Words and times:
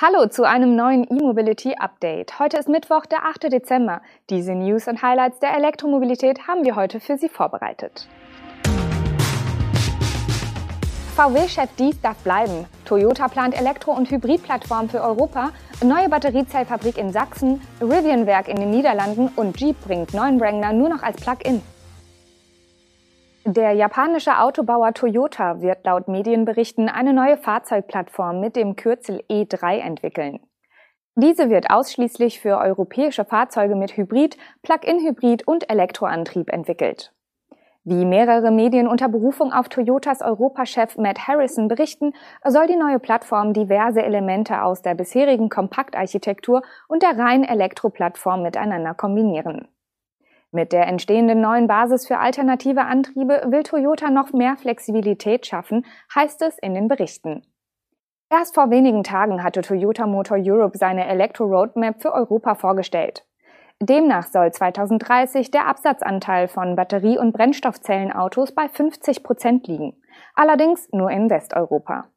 Hallo 0.00 0.28
zu 0.28 0.44
einem 0.44 0.76
neuen 0.76 1.02
E-Mobility 1.10 1.74
Update. 1.76 2.38
Heute 2.38 2.56
ist 2.56 2.68
Mittwoch, 2.68 3.04
der 3.04 3.24
8. 3.24 3.52
Dezember. 3.52 4.00
Diese 4.30 4.54
News 4.54 4.86
und 4.86 5.02
Highlights 5.02 5.40
der 5.40 5.56
Elektromobilität 5.56 6.46
haben 6.46 6.64
wir 6.64 6.76
heute 6.76 7.00
für 7.00 7.18
Sie 7.18 7.28
vorbereitet. 7.28 8.06
VW-Chef 11.16 11.70
Dies 11.80 12.00
darf 12.00 12.16
bleiben. 12.18 12.66
Toyota 12.84 13.26
plant 13.26 13.60
Elektro- 13.60 13.90
und 13.90 14.08
Hybridplattform 14.08 14.88
für 14.88 15.02
Europa, 15.02 15.50
neue 15.82 16.08
Batteriezellfabrik 16.08 16.96
in 16.96 17.12
Sachsen, 17.12 17.60
Rivian-Werk 17.80 18.46
in 18.46 18.60
den 18.60 18.70
Niederlanden 18.70 19.26
und 19.34 19.60
Jeep 19.60 19.80
bringt 19.80 20.14
neuen 20.14 20.38
Wrangler 20.38 20.72
nur 20.74 20.90
noch 20.90 21.02
als 21.02 21.20
Plug-in. 21.20 21.60
Der 23.50 23.72
japanische 23.72 24.40
Autobauer 24.40 24.92
Toyota 24.92 25.62
wird 25.62 25.86
laut 25.86 26.06
Medienberichten 26.06 26.90
eine 26.90 27.14
neue 27.14 27.38
Fahrzeugplattform 27.38 28.40
mit 28.40 28.56
dem 28.56 28.76
Kürzel 28.76 29.24
E3 29.30 29.78
entwickeln. 29.78 30.40
Diese 31.14 31.48
wird 31.48 31.70
ausschließlich 31.70 32.40
für 32.40 32.58
europäische 32.58 33.24
Fahrzeuge 33.24 33.74
mit 33.74 33.96
Hybrid, 33.96 34.36
Plug-in-Hybrid 34.60 35.48
und 35.48 35.70
Elektroantrieb 35.70 36.52
entwickelt. 36.52 37.14
Wie 37.84 38.04
mehrere 38.04 38.50
Medien 38.50 38.86
unter 38.86 39.08
Berufung 39.08 39.50
auf 39.50 39.70
Toyotas 39.70 40.20
Europachef 40.20 40.98
Matt 40.98 41.26
Harrison 41.26 41.68
berichten, 41.68 42.12
soll 42.44 42.66
die 42.66 42.76
neue 42.76 42.98
Plattform 42.98 43.54
diverse 43.54 44.02
Elemente 44.02 44.62
aus 44.62 44.82
der 44.82 44.94
bisherigen 44.94 45.48
Kompaktarchitektur 45.48 46.60
und 46.86 47.02
der 47.02 47.16
reinen 47.16 47.44
Elektroplattform 47.44 48.42
miteinander 48.42 48.92
kombinieren. 48.92 49.68
Mit 50.50 50.72
der 50.72 50.86
entstehenden 50.86 51.42
neuen 51.42 51.66
Basis 51.66 52.06
für 52.06 52.18
alternative 52.18 52.82
Antriebe 52.82 53.42
will 53.48 53.62
Toyota 53.62 54.08
noch 54.08 54.32
mehr 54.32 54.56
Flexibilität 54.56 55.46
schaffen, 55.46 55.84
heißt 56.14 56.40
es 56.40 56.58
in 56.58 56.72
den 56.72 56.88
Berichten. 56.88 57.42
Erst 58.30 58.54
vor 58.54 58.70
wenigen 58.70 59.04
Tagen 59.04 59.42
hatte 59.42 59.60
Toyota 59.60 60.06
Motor 60.06 60.38
Europe 60.40 60.78
seine 60.78 61.06
Elektro-Roadmap 61.06 62.00
für 62.00 62.12
Europa 62.12 62.54
vorgestellt. 62.54 63.26
Demnach 63.80 64.26
soll 64.26 64.50
2030 64.50 65.50
der 65.50 65.66
Absatzanteil 65.66 66.48
von 66.48 66.76
Batterie- 66.76 67.18
und 67.18 67.32
Brennstoffzellenautos 67.32 68.52
bei 68.52 68.68
50 68.68 69.22
Prozent 69.22 69.66
liegen, 69.66 70.00
allerdings 70.34 70.88
nur 70.92 71.10
in 71.10 71.30
Westeuropa. 71.30 72.08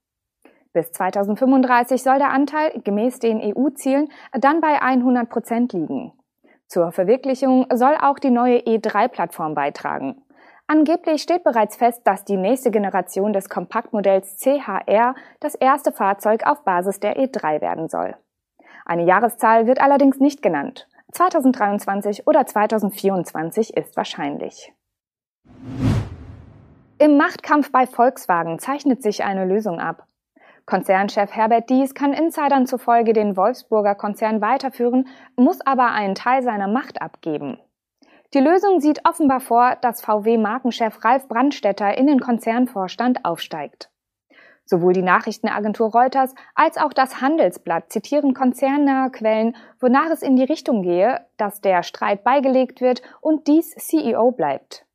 Bis 0.74 0.92
2035 0.92 2.02
soll 2.02 2.18
der 2.18 2.32
Anteil 2.32 2.82
gemäß 2.84 3.20
den 3.20 3.42
EU-Zielen 3.42 4.10
dann 4.32 4.62
bei 4.62 4.82
100 4.82 5.30
Prozent 5.30 5.74
liegen. 5.74 6.14
Zur 6.72 6.94
Verwirklichung 6.94 7.66
soll 7.74 7.98
auch 8.02 8.18
die 8.18 8.32
neue 8.32 8.60
E3-Plattform 8.60 9.56
beitragen. 9.56 10.24
Angeblich 10.68 11.22
steht 11.22 11.44
bereits 11.44 11.76
fest, 11.76 12.04
dass 12.06 12.24
die 12.24 12.38
nächste 12.38 12.72
Generation 12.72 13.34
des 13.34 13.50
Kompaktmodells 13.50 14.38
CHR 14.38 15.14
das 15.42 15.56
erste 15.56 15.92
Fahrzeug 15.92 16.48
auf 16.48 16.64
Basis 16.64 17.02
der 17.02 17.18
E3 17.18 17.60
werden 17.60 17.90
soll. 17.90 18.16
Eine 18.86 19.04
Jahreszahl 19.04 19.68
wird 19.68 19.82
allerdings 19.82 20.22
nicht 20.22 20.42
genannt. 20.42 20.88
2023 21.12 22.26
oder 22.26 22.46
2024 22.46 23.76
ist 23.76 23.98
wahrscheinlich. 23.98 24.72
Im 27.00 27.18
Machtkampf 27.18 27.74
bei 27.74 27.86
Volkswagen 27.86 28.60
zeichnet 28.60 29.04
sich 29.04 29.26
eine 29.26 29.44
Lösung 29.44 29.82
ab. 29.82 30.08
Konzernchef 30.66 31.32
Herbert 31.32 31.70
Dies 31.70 31.94
kann 31.94 32.14
Insidern 32.14 32.68
zufolge 32.68 33.14
den 33.14 33.36
Wolfsburger 33.36 33.96
Konzern 33.96 34.42
weiterführen, 34.42 35.08
muss 35.36 35.62
aber 35.62 35.92
einen 35.92 36.16
Teil 36.16 36.44
seiner 36.44 36.68
Macht 36.68 37.02
abgeben. 37.02 37.60
Die 38.34 38.40
Lösung 38.40 38.80
sieht 38.80 39.06
offenbar 39.06 39.42
vor, 39.42 39.76
dass 39.82 40.02
VW-Markenchef 40.02 41.04
Ralf 41.04 41.28
Brandstetter 41.28 41.98
in 41.98 42.08
den 42.08 42.22
Konzernvorstand 42.22 43.26
aufsteigt. 43.26 43.90
Sowohl 44.64 44.94
die 44.94 45.02
Nachrichtenagentur 45.02 45.92
Reuters 45.92 46.34
als 46.56 46.78
auch 46.78 46.94
das 46.94 47.20
Handelsblatt 47.20 47.92
zitieren 47.92 48.34
konzernnahe 48.34 49.12
Quellen, 49.12 49.58
wonach 49.82 50.10
es 50.12 50.22
in 50.22 50.38
die 50.38 50.46
Richtung 50.46 50.82
gehe, 50.82 51.26
dass 51.36 51.60
der 51.60 51.84
Streit 51.84 52.24
beigelegt 52.24 52.80
wird 52.80 53.02
und 53.20 53.48
dies 53.48 53.72
CEO 53.72 54.32
bleibt. 54.32 54.86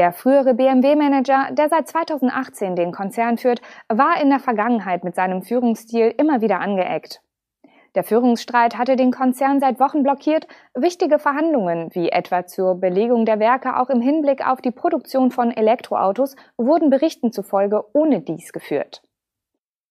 Der 0.00 0.12
frühere 0.12 0.54
BMW-Manager, 0.54 1.48
der 1.52 1.68
seit 1.68 1.86
2018 1.86 2.74
den 2.74 2.90
Konzern 2.90 3.36
führt, 3.36 3.60
war 3.90 4.18
in 4.18 4.30
der 4.30 4.38
Vergangenheit 4.38 5.04
mit 5.04 5.14
seinem 5.14 5.42
Führungsstil 5.42 6.14
immer 6.16 6.40
wieder 6.40 6.58
angeeckt. 6.58 7.20
Der 7.94 8.02
Führungsstreit 8.02 8.78
hatte 8.78 8.96
den 8.96 9.10
Konzern 9.10 9.60
seit 9.60 9.78
Wochen 9.78 10.02
blockiert, 10.02 10.46
wichtige 10.72 11.18
Verhandlungen, 11.18 11.94
wie 11.94 12.08
etwa 12.08 12.46
zur 12.46 12.76
Belegung 12.76 13.26
der 13.26 13.40
Werke 13.40 13.78
auch 13.78 13.90
im 13.90 14.00
Hinblick 14.00 14.48
auf 14.48 14.62
die 14.62 14.70
Produktion 14.70 15.30
von 15.30 15.50
Elektroautos, 15.50 16.34
wurden 16.56 16.88
Berichten 16.88 17.30
zufolge 17.30 17.84
ohne 17.92 18.22
dies 18.22 18.54
geführt. 18.54 19.02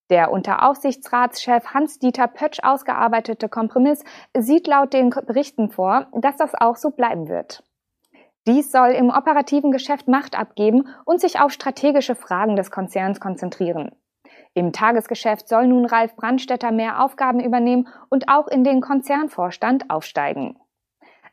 Der 0.10 0.32
unter 0.32 0.68
Aufsichtsratschef 0.68 1.76
Hans-Dieter 1.76 2.26
Pötsch 2.26 2.64
ausgearbeitete 2.64 3.48
Kompromiss 3.48 4.04
sieht 4.36 4.66
laut 4.66 4.92
den 4.92 5.12
Berichten 5.12 5.70
vor, 5.70 6.08
dass 6.14 6.36
das 6.36 6.56
auch 6.56 6.78
so 6.78 6.90
bleiben 6.90 7.28
wird. 7.28 7.64
Dies 8.48 8.72
soll 8.72 8.90
im 8.90 9.10
operativen 9.10 9.72
Geschäft 9.72 10.08
Macht 10.08 10.38
abgeben 10.38 10.88
und 11.06 11.22
sich 11.22 11.40
auf 11.40 11.52
strategische 11.52 12.16
Fragen 12.16 12.56
des 12.56 12.72
Konzerns 12.72 13.20
konzentrieren. 13.20 13.92
Im 14.54 14.74
Tagesgeschäft 14.74 15.48
soll 15.48 15.68
nun 15.68 15.86
Ralf 15.86 16.16
Brandstetter 16.16 16.72
mehr 16.72 17.04
Aufgaben 17.04 17.40
übernehmen 17.40 17.88
und 18.10 18.30
auch 18.30 18.48
in 18.48 18.64
den 18.64 18.82
Konzernvorstand 18.82 19.90
aufsteigen. 19.90 20.58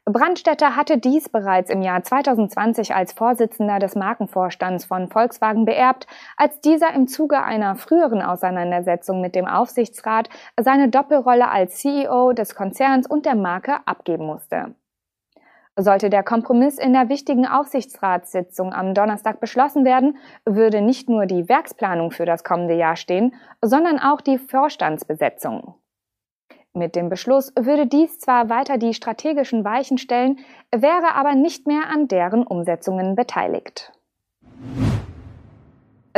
Brandstetter 0.09 0.77
hatte 0.77 0.99
dies 0.99 1.29
bereits 1.29 1.69
im 1.69 1.83
Jahr 1.83 2.01
2020 2.01 2.95
als 2.95 3.13
Vorsitzender 3.13 3.81
des 3.81 3.97
Markenvorstands 3.97 4.85
von 4.85 5.09
Volkswagen 5.09 5.65
beerbt, 5.65 6.07
als 6.37 6.61
dieser 6.61 6.95
im 6.95 7.09
Zuge 7.09 7.43
einer 7.43 7.75
früheren 7.75 8.23
Auseinandersetzung 8.23 9.21
mit 9.21 9.35
dem 9.35 9.47
Aufsichtsrat 9.49 10.29
seine 10.61 10.91
Doppelrolle 10.91 11.49
als 11.49 11.79
CEO 11.79 12.35
des 12.35 12.55
Konzerns 12.55 13.09
und 13.09 13.27
der 13.27 13.35
Marke 13.35 13.79
abgeben 13.85 14.27
musste. 14.27 14.77
Sollte 15.79 16.09
der 16.09 16.23
Kompromiss 16.23 16.79
in 16.79 16.95
der 16.95 17.11
wichtigen 17.11 17.47
Aufsichtsratssitzung 17.47 18.73
am 18.73 18.95
Donnerstag 18.95 19.41
beschlossen 19.41 19.85
werden, 19.85 20.17
würde 20.47 20.81
nicht 20.81 21.11
nur 21.11 21.27
die 21.27 21.51
Werksplanung 21.51 22.11
für 22.11 22.25
das 22.25 22.45
kommende 22.45 22.75
Jahr 22.75 22.97
stehen, 22.97 23.35
sondern 23.61 23.99
auch 23.99 24.23
die 24.23 24.39
Vorstandsbesetzung. 24.39 25.75
Mit 26.73 26.97
dem 26.97 27.11
Beschluss 27.11 27.53
würde 27.59 27.87
dies 27.87 28.19
zwar 28.19 28.49
weiter 28.49 28.79
die 28.79 28.95
strategischen 28.95 29.65
Weichen 29.65 29.99
stellen, 29.99 30.39
wäre 30.71 31.15
aber 31.15 31.35
nicht 31.35 31.67
mehr 31.67 31.89
an 31.91 32.09
deren 32.09 32.47
Umsetzungen 32.47 33.15
beteiligt. 33.15 33.93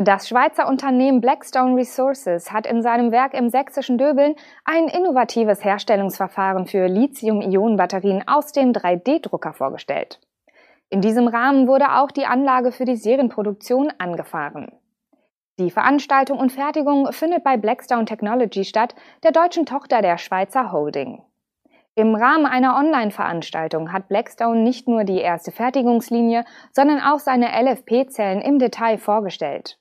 Das 0.00 0.28
Schweizer 0.28 0.68
Unternehmen 0.68 1.20
Blackstone 1.20 1.74
Resources 1.74 2.52
hat 2.52 2.68
in 2.68 2.82
seinem 2.82 3.10
Werk 3.10 3.34
im 3.34 3.48
sächsischen 3.48 3.98
Döbeln 3.98 4.36
ein 4.64 4.86
innovatives 4.86 5.64
Herstellungsverfahren 5.64 6.66
für 6.66 6.86
Lithium-Ionen-Batterien 6.86 8.22
aus 8.28 8.52
dem 8.52 8.72
3D-Drucker 8.72 9.52
vorgestellt. 9.52 10.20
In 10.88 11.00
diesem 11.00 11.26
Rahmen 11.26 11.66
wurde 11.66 11.96
auch 11.96 12.12
die 12.12 12.26
Anlage 12.26 12.70
für 12.70 12.84
die 12.84 12.94
Serienproduktion 12.94 13.92
angefahren. 13.98 14.70
Die 15.58 15.72
Veranstaltung 15.72 16.38
und 16.38 16.52
Fertigung 16.52 17.12
findet 17.12 17.42
bei 17.42 17.56
Blackstone 17.56 18.04
Technology 18.04 18.62
statt, 18.62 18.94
der 19.24 19.32
deutschen 19.32 19.66
Tochter 19.66 20.00
der 20.00 20.16
Schweizer 20.16 20.70
Holding. 20.70 21.24
Im 21.96 22.14
Rahmen 22.14 22.46
einer 22.46 22.76
Online-Veranstaltung 22.76 23.92
hat 23.92 24.06
Blackstone 24.06 24.60
nicht 24.60 24.86
nur 24.86 25.02
die 25.02 25.18
erste 25.18 25.50
Fertigungslinie, 25.50 26.44
sondern 26.70 27.00
auch 27.00 27.18
seine 27.18 27.48
LFP-Zellen 27.48 28.40
im 28.40 28.60
Detail 28.60 28.98
vorgestellt. 28.98 29.76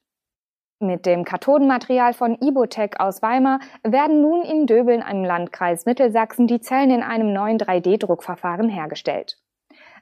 Mit 0.79 1.07
dem 1.07 1.23
Kathodenmaterial 1.23 2.13
von 2.13 2.37
Ibotec 2.39 2.99
aus 2.99 3.23
Weimar 3.23 3.59
werden 3.81 4.21
nun 4.21 4.43
in 4.43 4.67
Döbeln 4.67 5.01
im 5.01 5.23
Landkreis 5.23 5.87
Mittelsachsen 5.87 6.45
die 6.45 6.61
Zellen 6.61 6.91
in 6.91 7.01
einem 7.01 7.33
neuen 7.33 7.57
3D-Druckverfahren 7.57 8.69
hergestellt. 8.69 9.39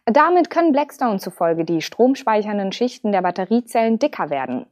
Damit 0.05 0.49
können 0.49 0.73
Blackstone 0.73 1.19
zufolge 1.19 1.63
die 1.63 1.81
stromspeichernden 1.81 2.73
Schichten 2.73 3.13
der 3.13 3.21
Batteriezellen 3.21 3.99
dicker 3.99 4.29
werden. 4.29 4.65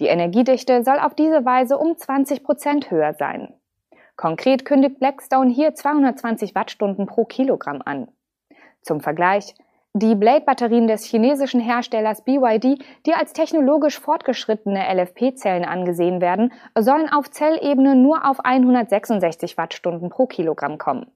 Die 0.00 0.06
Energiedichte 0.06 0.82
soll 0.82 0.98
auf 0.98 1.14
diese 1.14 1.44
Weise 1.44 1.78
um 1.78 1.96
20 1.96 2.42
Prozent 2.42 2.90
höher 2.90 3.14
sein. 3.14 3.54
Konkret 4.16 4.64
kündigt 4.64 4.98
Blackstone 4.98 5.50
hier 5.50 5.74
220 5.74 6.56
Wattstunden 6.56 7.06
pro 7.06 7.24
Kilogramm 7.24 7.82
an. 7.84 8.08
Zum 8.82 9.00
Vergleich, 9.00 9.54
die 9.98 10.14
Blade-Batterien 10.14 10.86
des 10.86 11.04
chinesischen 11.04 11.58
Herstellers 11.58 12.22
BYD, 12.22 12.84
die 13.06 13.14
als 13.14 13.32
technologisch 13.32 13.98
fortgeschrittene 13.98 14.84
LFP-Zellen 14.94 15.64
angesehen 15.64 16.20
werden, 16.20 16.52
sollen 16.78 17.08
auf 17.08 17.30
Zellebene 17.30 17.96
nur 17.96 18.28
auf 18.28 18.44
166 18.44 19.56
Wattstunden 19.56 20.10
pro 20.10 20.26
Kilogramm 20.26 20.76
kommen. 20.76 21.06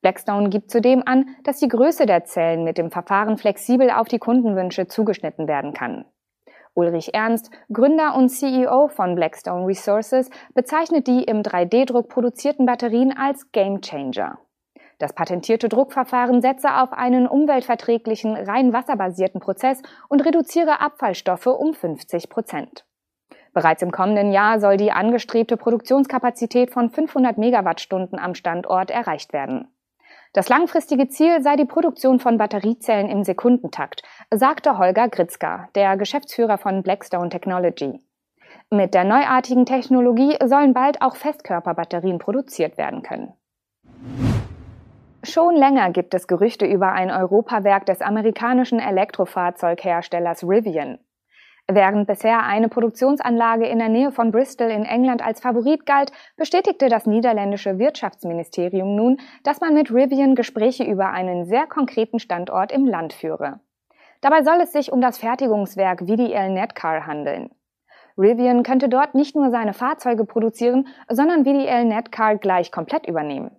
Blackstone 0.00 0.48
gibt 0.48 0.70
zudem 0.70 1.02
an, 1.04 1.26
dass 1.44 1.58
die 1.58 1.68
Größe 1.68 2.06
der 2.06 2.24
Zellen 2.24 2.64
mit 2.64 2.78
dem 2.78 2.90
Verfahren 2.90 3.36
flexibel 3.36 3.90
auf 3.90 4.08
die 4.08 4.18
Kundenwünsche 4.18 4.86
zugeschnitten 4.86 5.46
werden 5.46 5.74
kann. 5.74 6.06
Ulrich 6.72 7.12
Ernst, 7.12 7.50
Gründer 7.70 8.14
und 8.16 8.30
CEO 8.30 8.88
von 8.88 9.16
Blackstone 9.16 9.66
Resources, 9.66 10.30
bezeichnet 10.54 11.08
die 11.08 11.24
im 11.24 11.42
3D-Druck 11.42 12.08
produzierten 12.08 12.64
Batterien 12.64 13.14
als 13.14 13.52
Game 13.52 13.82
Changer. 13.82 14.38
Das 14.98 15.12
patentierte 15.12 15.68
Druckverfahren 15.68 16.42
setze 16.42 16.74
auf 16.74 16.92
einen 16.92 17.28
umweltverträglichen, 17.28 18.34
rein 18.34 18.72
wasserbasierten 18.72 19.40
Prozess 19.40 19.80
und 20.08 20.24
reduziere 20.24 20.80
Abfallstoffe 20.80 21.46
um 21.46 21.72
50 21.72 22.28
Prozent. 22.28 22.84
Bereits 23.52 23.82
im 23.82 23.92
kommenden 23.92 24.32
Jahr 24.32 24.60
soll 24.60 24.76
die 24.76 24.92
angestrebte 24.92 25.56
Produktionskapazität 25.56 26.70
von 26.70 26.90
500 26.90 27.38
Megawattstunden 27.38 28.18
am 28.18 28.34
Standort 28.34 28.90
erreicht 28.90 29.32
werden. 29.32 29.68
Das 30.32 30.48
langfristige 30.48 31.08
Ziel 31.08 31.42
sei 31.42 31.56
die 31.56 31.64
Produktion 31.64 32.20
von 32.20 32.36
Batteriezellen 32.36 33.08
im 33.08 33.24
Sekundentakt, 33.24 34.02
sagte 34.30 34.78
Holger 34.78 35.08
Gritzka, 35.08 35.68
der 35.74 35.96
Geschäftsführer 35.96 36.58
von 36.58 36.82
Blackstone 36.82 37.30
Technology. 37.30 38.00
Mit 38.70 38.94
der 38.94 39.04
neuartigen 39.04 39.64
Technologie 39.64 40.36
sollen 40.44 40.74
bald 40.74 41.00
auch 41.00 41.16
Festkörperbatterien 41.16 42.18
produziert 42.18 42.76
werden 42.76 43.02
können. 43.02 43.32
Schon 45.28 45.56
länger 45.56 45.90
gibt 45.90 46.14
es 46.14 46.26
Gerüchte 46.26 46.64
über 46.64 46.92
ein 46.92 47.10
Europawerk 47.10 47.84
des 47.84 48.00
amerikanischen 48.00 48.80
Elektrofahrzeugherstellers 48.80 50.42
Rivian. 50.42 51.00
Während 51.70 52.06
bisher 52.06 52.44
eine 52.44 52.70
Produktionsanlage 52.70 53.66
in 53.66 53.78
der 53.78 53.90
Nähe 53.90 54.10
von 54.10 54.30
Bristol 54.32 54.70
in 54.70 54.86
England 54.86 55.22
als 55.22 55.40
Favorit 55.40 55.84
galt, 55.84 56.12
bestätigte 56.38 56.88
das 56.88 57.04
niederländische 57.04 57.78
Wirtschaftsministerium 57.78 58.96
nun, 58.96 59.18
dass 59.42 59.60
man 59.60 59.74
mit 59.74 59.92
Rivian 59.92 60.34
Gespräche 60.34 60.84
über 60.84 61.10
einen 61.10 61.44
sehr 61.44 61.66
konkreten 61.66 62.20
Standort 62.20 62.72
im 62.72 62.86
Land 62.86 63.12
führe. 63.12 63.60
Dabei 64.22 64.42
soll 64.42 64.62
es 64.62 64.72
sich 64.72 64.90
um 64.90 65.02
das 65.02 65.18
Fertigungswerk 65.18 66.00
VDL 66.08 66.48
Netcar 66.48 67.06
handeln. 67.06 67.50
Rivian 68.16 68.62
könnte 68.62 68.88
dort 68.88 69.14
nicht 69.14 69.36
nur 69.36 69.50
seine 69.50 69.74
Fahrzeuge 69.74 70.24
produzieren, 70.24 70.88
sondern 71.06 71.44
VDL 71.44 71.84
Netcar 71.84 72.36
gleich 72.36 72.72
komplett 72.72 73.06
übernehmen. 73.06 73.57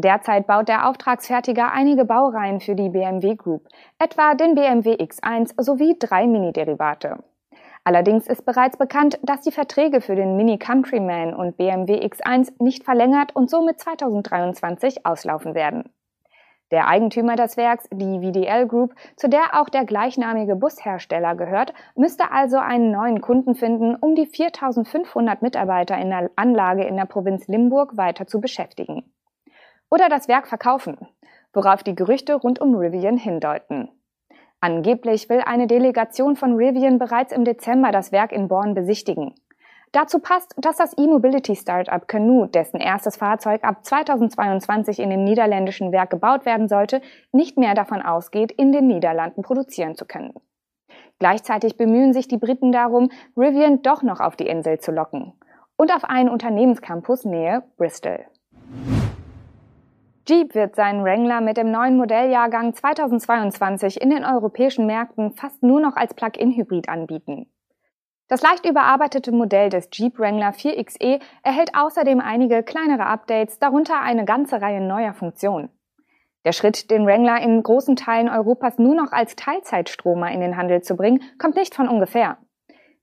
Derzeit 0.00 0.46
baut 0.46 0.68
der 0.68 0.88
Auftragsfertiger 0.88 1.72
einige 1.72 2.04
Baureihen 2.04 2.60
für 2.60 2.74
die 2.74 2.88
BMW 2.88 3.34
Group, 3.34 3.68
etwa 3.98 4.34
den 4.34 4.54
BMW 4.54 4.94
X1 4.94 5.60
sowie 5.62 5.96
drei 5.98 6.26
Mini-Derivate. 6.26 7.18
Allerdings 7.84 8.26
ist 8.26 8.44
bereits 8.44 8.76
bekannt, 8.76 9.18
dass 9.22 9.40
die 9.40 9.52
Verträge 9.52 10.00
für 10.00 10.14
den 10.14 10.36
Mini 10.36 10.58
Countryman 10.58 11.34
und 11.34 11.56
BMW 11.56 12.06
X1 12.06 12.52
nicht 12.62 12.84
verlängert 12.84 13.34
und 13.34 13.50
somit 13.50 13.80
2023 13.80 15.06
auslaufen 15.06 15.54
werden. 15.54 15.90
Der 16.70 16.86
Eigentümer 16.86 17.34
des 17.34 17.56
Werks, 17.56 17.88
die 17.92 18.20
VDL 18.20 18.68
Group, 18.68 18.94
zu 19.16 19.28
der 19.28 19.60
auch 19.60 19.68
der 19.68 19.84
gleichnamige 19.84 20.54
Bushersteller 20.54 21.34
gehört, 21.34 21.74
müsste 21.96 22.30
also 22.30 22.58
einen 22.58 22.92
neuen 22.92 23.20
Kunden 23.20 23.54
finden, 23.54 23.96
um 23.96 24.14
die 24.14 24.26
4500 24.26 25.42
Mitarbeiter 25.42 25.98
in 25.98 26.10
der 26.10 26.30
Anlage 26.36 26.84
in 26.84 26.96
der 26.96 27.06
Provinz 27.06 27.48
Limburg 27.48 27.96
weiter 27.96 28.26
zu 28.26 28.40
beschäftigen. 28.40 29.10
Oder 29.90 30.08
das 30.08 30.28
Werk 30.28 30.46
verkaufen, 30.46 30.96
worauf 31.52 31.82
die 31.82 31.94
Gerüchte 31.94 32.34
rund 32.34 32.60
um 32.60 32.74
Rivian 32.74 33.16
hindeuten. 33.16 33.90
Angeblich 34.60 35.28
will 35.28 35.40
eine 35.40 35.66
Delegation 35.66 36.36
von 36.36 36.54
Rivian 36.54 36.98
bereits 36.98 37.32
im 37.32 37.44
Dezember 37.44 37.92
das 37.92 38.12
Werk 38.12 38.30
in 38.30 38.46
Born 38.46 38.74
besichtigen. 38.74 39.34
Dazu 39.92 40.20
passt, 40.20 40.54
dass 40.56 40.76
das 40.76 40.96
E-Mobility-Startup 40.96 42.06
Canoe, 42.06 42.46
dessen 42.46 42.78
erstes 42.78 43.16
Fahrzeug 43.16 43.64
ab 43.64 43.84
2022 43.84 45.00
in 45.00 45.10
dem 45.10 45.24
niederländischen 45.24 45.90
Werk 45.90 46.10
gebaut 46.10 46.46
werden 46.46 46.68
sollte, 46.68 47.02
nicht 47.32 47.58
mehr 47.58 47.74
davon 47.74 48.00
ausgeht, 48.00 48.52
in 48.52 48.70
den 48.70 48.86
Niederlanden 48.86 49.42
produzieren 49.42 49.96
zu 49.96 50.04
können. 50.04 50.34
Gleichzeitig 51.18 51.76
bemühen 51.76 52.12
sich 52.12 52.28
die 52.28 52.38
Briten 52.38 52.70
darum, 52.70 53.10
Rivian 53.36 53.82
doch 53.82 54.02
noch 54.02 54.20
auf 54.20 54.36
die 54.36 54.46
Insel 54.46 54.78
zu 54.78 54.92
locken 54.92 55.32
und 55.76 55.92
auf 55.92 56.04
einen 56.04 56.28
Unternehmenscampus 56.28 57.24
nähe 57.24 57.64
Bristol. 57.76 58.26
Jeep 60.30 60.54
wird 60.54 60.76
seinen 60.76 61.02
Wrangler 61.02 61.40
mit 61.40 61.56
dem 61.56 61.72
neuen 61.72 61.96
Modelljahrgang 61.96 62.72
2022 62.72 64.00
in 64.00 64.10
den 64.10 64.24
europäischen 64.24 64.86
Märkten 64.86 65.32
fast 65.32 65.60
nur 65.64 65.80
noch 65.80 65.96
als 65.96 66.14
Plug-in-Hybrid 66.14 66.88
anbieten. 66.88 67.52
Das 68.28 68.40
leicht 68.40 68.64
überarbeitete 68.64 69.32
Modell 69.32 69.70
des 69.70 69.88
Jeep 69.92 70.20
Wrangler 70.20 70.50
4xe 70.50 71.20
erhält 71.42 71.70
außerdem 71.74 72.20
einige 72.20 72.62
kleinere 72.62 73.06
Updates, 73.06 73.58
darunter 73.58 74.00
eine 74.02 74.24
ganze 74.24 74.62
Reihe 74.62 74.80
neuer 74.80 75.14
Funktionen. 75.14 75.68
Der 76.44 76.52
Schritt, 76.52 76.92
den 76.92 77.06
Wrangler 77.06 77.42
in 77.42 77.60
großen 77.64 77.96
Teilen 77.96 78.28
Europas 78.28 78.78
nur 78.78 78.94
noch 78.94 79.10
als 79.10 79.34
Teilzeitstromer 79.34 80.30
in 80.30 80.40
den 80.40 80.56
Handel 80.56 80.80
zu 80.80 80.94
bringen, 80.94 81.24
kommt 81.40 81.56
nicht 81.56 81.74
von 81.74 81.88
ungefähr. 81.88 82.38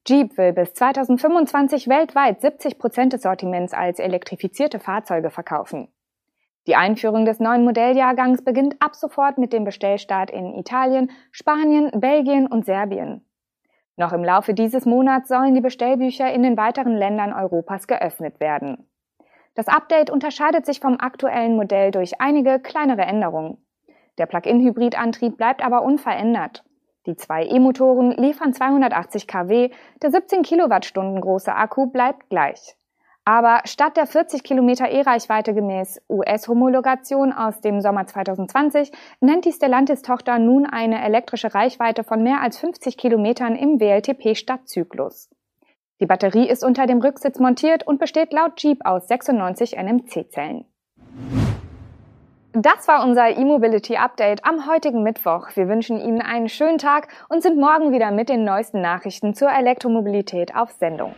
Jeep 0.07 0.38
will 0.38 0.53
bis 0.53 0.73
2025 0.75 1.89
weltweit 1.89 2.39
70 2.39 2.80
Prozent 2.80 3.12
des 3.12 3.23
Sortiments 3.23 3.73
als 3.73 4.00
elektrifizierte 4.00 4.80
Fahrzeuge 4.80 5.30
verkaufen. 5.30 5.89
Die 6.68 6.75
Einführung 6.75 7.25
des 7.25 7.40
neuen 7.40 7.64
Modelljahrgangs 7.64 8.44
beginnt 8.44 8.75
ab 8.81 8.94
sofort 8.94 9.38
mit 9.38 9.54
dem 9.54 9.64
Bestellstart 9.64 10.30
in 10.30 10.54
Italien, 10.54 11.12
Spanien, 11.31 11.90
Belgien 11.92 12.46
und 12.46 12.66
Serbien. 12.66 13.25
Noch 13.96 14.12
im 14.12 14.24
Laufe 14.24 14.54
dieses 14.54 14.86
Monats 14.86 15.30
sollen 15.30 15.56
die 15.56 15.62
Bestellbücher 15.62 16.31
in 16.31 16.44
den 16.44 16.58
weiteren 16.58 16.96
Ländern 16.96 17.31
Europas 17.31 17.88
geöffnet 17.88 18.42
werden. 18.42 18.90
Das 19.56 19.69
Update 19.69 20.12
unterscheidet 20.12 20.66
sich 20.66 20.81
vom 20.81 21.00
aktuellen 21.00 21.56
Modell 21.56 21.92
durch 21.92 22.19
einige 22.19 22.60
kleinere 22.60 23.02
Änderungen. 23.04 23.66
Der 24.18 24.25
Plug-in-Hybrid-Antrieb 24.25 25.38
bleibt 25.38 25.66
aber 25.66 25.84
unverändert. 25.84 26.64
Die 27.06 27.16
zwei 27.16 27.46
E-Motoren 27.46 28.12
liefern 28.12 28.54
280 28.54 29.25
kW, 29.25 29.72
der 30.02 30.12
17 30.12 30.44
Kilowattstunden 30.44 31.22
große 31.22 31.56
Akku 31.56 31.88
bleibt 31.88 32.30
gleich. 32.30 32.75
Aber 33.27 33.59
statt 33.65 33.97
der 33.97 34.06
40 34.06 34.41
Kilometer 34.41 34.89
E-Reichweite 34.89 35.53
gemäß 35.53 36.01
US-Homologation 36.07 37.33
aus 37.33 37.59
dem 37.59 37.81
Sommer 37.81 38.07
2020 38.07 38.89
nennt 39.19 39.44
die 39.44 39.51
Stellantis-Tochter 39.51 40.39
nun 40.39 40.65
eine 40.65 41.03
elektrische 41.03 41.53
Reichweite 41.53 42.06
von 42.06 42.24
mehr 42.24 42.39
als 42.41 42.57
50 42.59 42.95
Kilometern 42.95 43.57
im 43.57 43.81
WLTP-Stadtzyklus. 43.81 45.29
Die 46.00 46.06
Batterie 46.06 46.47
ist 46.47 46.63
unter 46.63 46.85
dem 46.85 47.01
Rücksitz 47.01 47.38
montiert 47.38 47.85
und 47.85 48.00
besteht 48.00 48.31
laut 48.31 48.63
Jeep 48.63 48.85
aus 48.85 49.09
96 49.09 49.75
NMC-Zellen. 49.75 50.63
Das 52.53 52.88
war 52.88 53.03
unser 53.03 53.38
E-Mobility 53.38 53.97
Update 53.97 54.45
am 54.45 54.69
heutigen 54.71 55.03
Mittwoch. 55.03 55.50
Wir 55.56 55.68
wünschen 55.68 56.00
Ihnen 56.00 56.21
einen 56.21 56.47
schönen 56.47 56.77
Tag 56.77 57.09
und 57.27 57.44
sind 57.44 57.59
morgen 57.59 57.91
wieder 57.91 58.09
mit 58.12 58.30
den 58.30 58.45
neuesten 58.45 58.80
Nachrichten 58.80 59.33
zur 59.33 59.51
Elektromobilität 59.51 60.56
auf 60.56 60.71
Sendung. 60.71 61.13